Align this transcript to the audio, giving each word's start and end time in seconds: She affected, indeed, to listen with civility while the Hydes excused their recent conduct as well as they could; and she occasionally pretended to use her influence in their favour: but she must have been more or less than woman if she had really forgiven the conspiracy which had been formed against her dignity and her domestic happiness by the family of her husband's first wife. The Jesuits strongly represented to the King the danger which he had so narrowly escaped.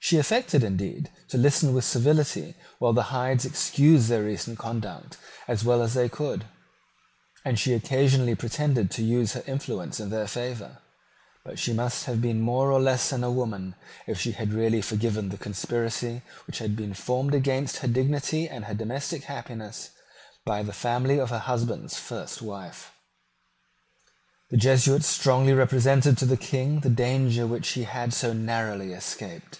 She 0.00 0.16
affected, 0.16 0.64
indeed, 0.64 1.10
to 1.28 1.36
listen 1.36 1.74
with 1.74 1.84
civility 1.84 2.54
while 2.78 2.94
the 2.94 3.12
Hydes 3.12 3.44
excused 3.44 4.08
their 4.08 4.22
recent 4.24 4.58
conduct 4.58 5.18
as 5.46 5.64
well 5.64 5.82
as 5.82 5.92
they 5.92 6.08
could; 6.08 6.44
and 7.44 7.58
she 7.58 7.74
occasionally 7.74 8.34
pretended 8.34 8.90
to 8.92 9.04
use 9.04 9.32
her 9.34 9.42
influence 9.46 10.00
in 10.00 10.08
their 10.08 10.26
favour: 10.26 10.78
but 11.44 11.58
she 11.58 11.74
must 11.74 12.06
have 12.06 12.22
been 12.22 12.40
more 12.40 12.72
or 12.72 12.80
less 12.80 13.10
than 13.10 13.20
woman 13.36 13.74
if 14.06 14.18
she 14.18 14.32
had 14.32 14.54
really 14.54 14.80
forgiven 14.80 15.28
the 15.28 15.36
conspiracy 15.36 16.22
which 16.46 16.58
had 16.60 16.74
been 16.74 16.94
formed 16.94 17.34
against 17.34 17.78
her 17.78 17.88
dignity 17.88 18.48
and 18.48 18.64
her 18.64 18.74
domestic 18.74 19.24
happiness 19.24 19.90
by 20.42 20.62
the 20.62 20.72
family 20.72 21.18
of 21.18 21.28
her 21.28 21.40
husband's 21.40 21.98
first 21.98 22.40
wife. 22.40 22.92
The 24.48 24.56
Jesuits 24.56 25.06
strongly 25.06 25.52
represented 25.52 26.16
to 26.16 26.24
the 26.24 26.38
King 26.38 26.80
the 26.80 26.88
danger 26.88 27.46
which 27.46 27.68
he 27.70 27.84
had 27.84 28.14
so 28.14 28.32
narrowly 28.32 28.94
escaped. 28.94 29.58